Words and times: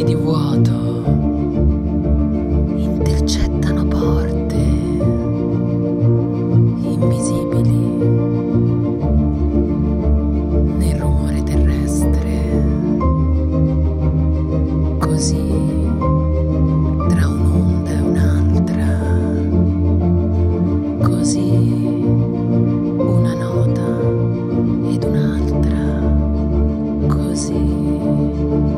occhi 0.00 0.04
di 0.04 0.14
vuoto 0.14 1.02
intercettano 2.74 3.84
porte 3.84 4.54
invisibili 6.86 7.78
nel 10.78 10.96
rumore 10.98 11.42
terrestre. 11.42 12.18
Così 14.98 15.88
tra 17.08 17.26
un'onda 17.28 17.90
e 17.90 18.00
un'altra, 18.00 18.88
così 21.02 21.50
una 22.96 23.34
nota 23.34 24.00
ed 24.88 25.04
un'altra, 25.04 25.78
così. 27.06 28.69